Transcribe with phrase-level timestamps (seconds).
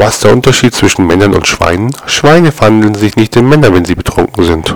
[0.00, 1.94] Was ist der Unterschied zwischen Männern und Schweinen?
[2.06, 4.74] Schweine verwandeln sich nicht in Männer, wenn sie betrunken sind.